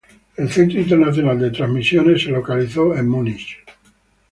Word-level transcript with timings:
El 0.35 0.49
"Centro 0.51 0.79
internacional 0.79 1.39
de 1.39 1.51
transmisiones" 1.51 2.23
fue 2.23 2.31
localizado 2.33 2.97
en 2.97 3.07
Múnich. 3.07 3.59